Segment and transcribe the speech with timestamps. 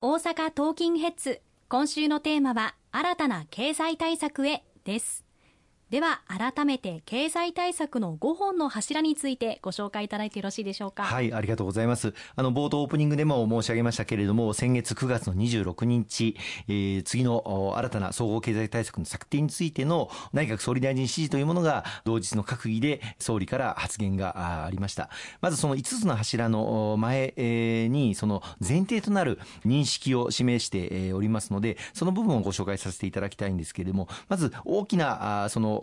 [0.00, 1.40] 大阪トーキンヘッズ。
[1.68, 5.27] 今週のテーマは新たな経済対策へです。
[5.90, 11.04] では改めて経済対策の5本の柱についてご紹介いただいてよろしいでしょうか。
[11.04, 12.12] はいありがとうございます。
[12.36, 16.36] あの冒頭オープニングでも申し上げましたけれども先月9月の26日、
[16.68, 25.08] えー、次の新たな総合経済対策の策定についての内閣総理大臣指示というものが同日の閣議で総理から発言がありました。
[25.40, 27.32] まずその5つの柱の前
[27.90, 35.77] にその前提となる認識を示しておりますのでその部分をご紹介させていただきたいんですけれどもまず大きなその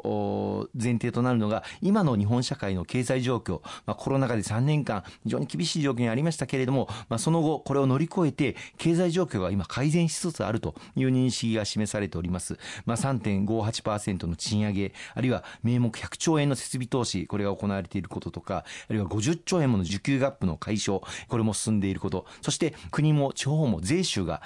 [0.74, 22.26] 前提となるのが今の日本社会の経済状況、まあ、コロナ禍で3年間非常に厳しい状況にありましたけれども、まあ、その後これを乗り越えて経済状況が今改善しつつあるという認識が示されております、まあ、3.58%の賃上げあるいは名目100兆円の設備投資これが行われていることとかあるいは50兆円もの需給ガップの解消これも進んでいること。
[22.42, 24.42] そして国も地方も税収が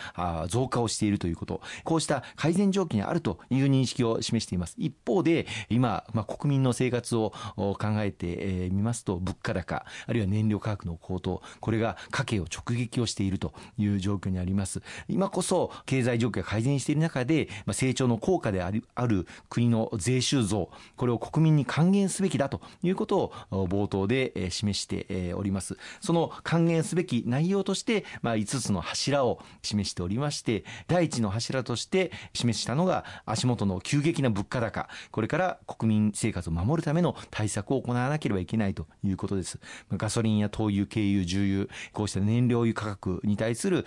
[0.47, 1.61] 増加をしているということ。
[1.83, 4.75] こうした改善状況にあるという認識を示しています。
[4.77, 5.38] 一方で
[5.69, 14.81] 今、まあ、国民の生活を考えてみますと物価高あるいは燃料価格の高騰これが家計を直撃をしているという状況にあります。
[15.07, 25.77] 今こそ経済状況が改善している中で、まあ、成長の効果であるある国の税収増これを国民に還元すべきだということを冒頭で示しております。
[26.01, 34.89] その還元すべき内容として、まあ、5つの柱を示しておりまして第一の柱として示したのが足元の急激な物価高。
[35.11, 39.59] これから国民生活を守るための対策を行わなければいけないということです。
[39.93, 43.85] ガソリンや灯油、軽油、重油、こうした燃料油価格に対する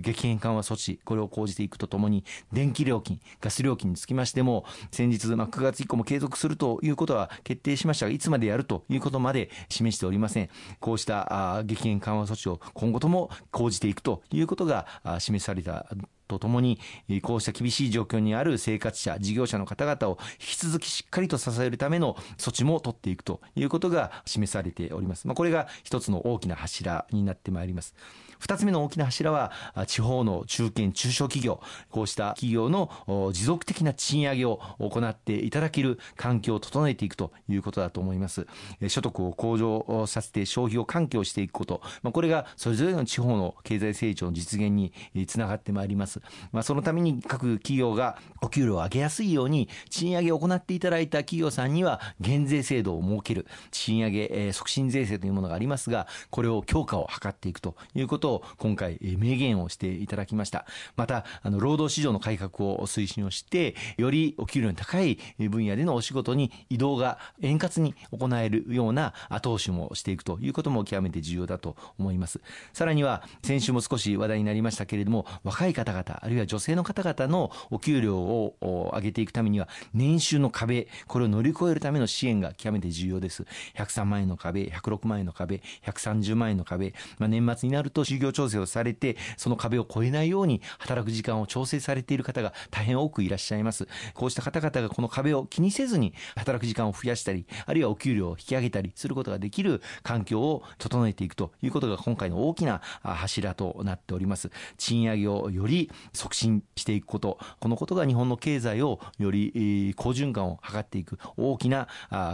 [0.00, 10.50] 激変緩和措置、これを講じていくとともに、電気料金、ガス料金につきましても、先日、まあ、9月以降も継続するということは決定しましたが、いつまでやるということまで示しておりません。
[10.80, 14.86] こうした激変緩和措置を今後とも講じていくということが
[15.18, 15.86] 示された
[16.28, 16.78] とともに、
[17.22, 25.26] こうした厳しい状況にある生活者、事業者の方々を引き続きしっかりと支えるための措置も取っていくということが示されております。
[25.26, 27.94] まあ、これが一つの大きな柱になってまいります。
[28.40, 29.52] 二つ目の大きな柱は、
[29.86, 32.90] 地方の中堅、中小企業、こうした企業の
[33.32, 38.46] 持続的な賃上げを行っていただける環境を整えていくということだと思います。
[38.88, 44.92] 所得を向上させて消費を喚起をしていくこと、まあ、これがそれぞれの地方の経済成長の実現に
[45.26, 46.13] つながってまいります。
[46.52, 60.66] まあ、そのために各企業がお給料を上げやすいように、賃上げを行っていただいた企業さんには減税制度を設ける、賃上げ促進税制というものがありますが、これを強化を図っていくということを今回明言をしていただきました。
[60.96, 72.40] また、あの、労働市場の改革を推進をして、よりお給料の高い分野でのお仕事に移動が円滑に行えるような後押しもしていくということも極めて重要だと思います。
[72.74, 83.44] さらには、先週も少し話題になりましたけれども、若い方々、あるいは女性の方々のお給料をを上げていくためには、年収の壁、これを乗り越えるための支援が極めて重要です。
[83.76, 93.88] 103万円の壁、106万円の壁、130万円の壁、まあ、年末になると就業調整をされて、その壁を越えないように働く時間を調整されている方が大変多くいらっしゃいます。
[94.14, 104.50] こうした方々がこの壁を気にせずに働く時間を増やしたり、あるいはお給料を引き上げたりすることができる環境を整えていくということが今回の大きな柱となっております。
[104.76, 111.88] 賃上げをより促進していくこと、このことが日本本の経済をより好循環を図っていく大きな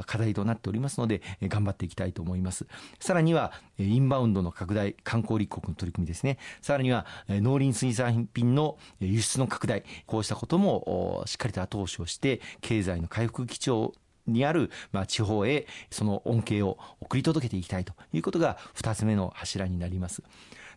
[0.07, 2.67] 課題となっておりますので、頑張っていきたいと思います。
[2.99, 6.39] さらには、インバウンドの拡大、観光立国の取り組みですね。
[6.63, 13.93] さらには、農林水産品の輸出の拡大、こうしたこともしっかりと後押しをして、経済の回復基調
[14.27, 20.23] にある、ま、地方へその恩恵を送り届けていきたいということが2つ目の柱になります。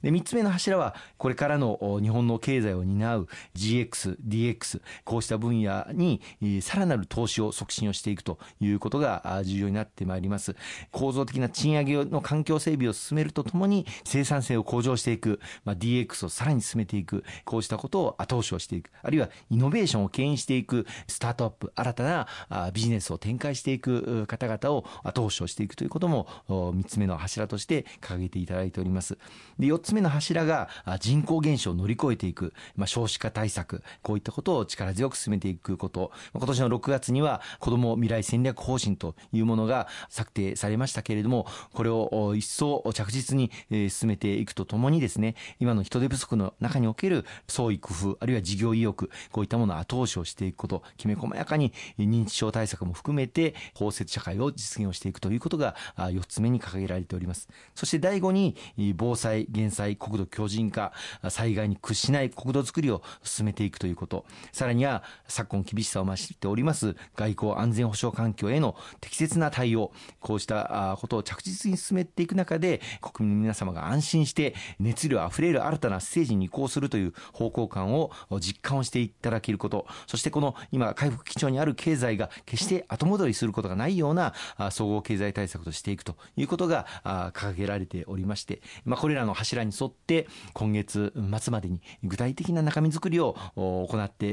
[0.04, 6.22] で、3つ目の柱は、これからの日本の経済を担う GX、DX、こうした分野に
[6.62, 10.56] さらなる投資を促進をしていくということが重要になってまいります。
[10.92, 22.28] 構造的な賃上げの環境整備を進めるとともに生産性を向上していく、まあ、DX をさらに進めていく、こうしたことを後押しをしていく、あるいはイノベーションを牽引していく、スタートアップ、新たな
[22.74, 29.18] ビジネスを展開していく方々を後押しをしていくということも3つ目の柱として掲げていただいております。
[29.58, 30.70] で、4つつ目の柱が
[31.00, 43.52] 人口減少を乗り越えていく、まあ、少子化対策、こういったことを力強く進めていくこと、今年の6月には子ども未来戦略方針というものが策定されましたけれども、これを一層着実に
[43.90, 57.48] 進めていくとともにですね、今の人手不足の中における創意工夫、あるいは事業意欲、こういったものを後押しをしていくこと、きめ細やかに認知症対策も含めて包摂社会を実現をしていくということが4つ目に掲げられております。
[57.76, 58.56] そして第5に
[58.96, 60.94] 防災減災済、国土強靭化、
[61.30, 84.34] 災害に屈しない国土づくりを進めていくということ、さらには昨今厳しさを増しております外交安全保障環境への適切な対応、こうしたことを着実に進めていく中で、国民の皆様が安心して熱量あふれる新たなステージに移行するという方向感を実感をしていただけること、そしてこの今回復基調にある経済が決して後戻りすることがないような
[84.72, 86.86] 総合経済対策としていくということが
[87.34, 94.28] 掲げられておりまして、まあ、これらの柱に沿って今月末までに具体的な中身作りを行って、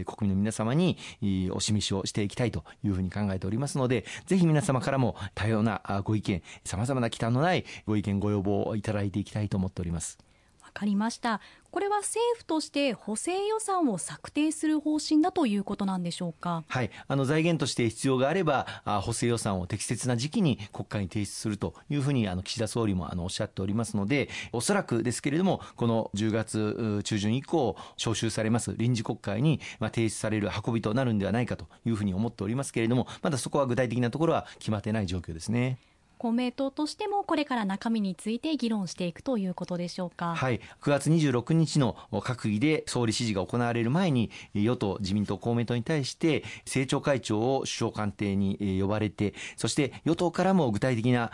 [0.00, 0.98] え、国民の皆様に
[1.52, 10.31] お示しをしていきたいというふうに考えておりますので、ぜひ皆様からも多様なご意見、さまざまな忌憚のないご意見、ご要望をいただいていきたいと思っております。
[10.82, 11.40] かりました。
[11.70, 16.64] これは政府として補正予算を策定する方針だということなんでしょうか？
[16.68, 35.78] はい、あの財源として必要があれば、あ補正予算を適切な時期に国会に提出するというふうにあの岸田総理もあのおっしゃっておりますので、おそらくですけれども、この10月中旬以降召集されます臨時国会にま提出される運びとなるんではないかというふうに思っておりますけれども、まだそこは具体的なところは決まってない状況ですね。
[36.22, 40.36] 公明党としてもこれから中身について議論していくということでしょうか。
[40.36, 51.32] はい、9月26日の閣議で総理指示が行われる前に与党自民党公明党に対して政調会長を首相官邸に呼ばれてそして与党からも具体的な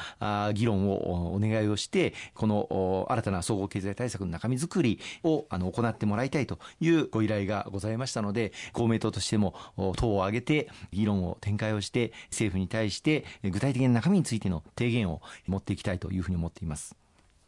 [0.54, 9.54] 議論をお願いをしてこの新たな総合経済対策の中身作りを行ってもらいたいというご依頼がございましたので公明党としても
[9.98, 16.94] 党を挙げて議論を展開をして政府に対して具体的な中身についての提言を持っていきたいというふうに思っています。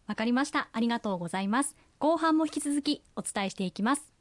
[0.09, 0.69] わかりました。
[0.73, 1.77] ありがとうございます。
[2.01, 4.20] 後半も引き続きお伝えしていきます。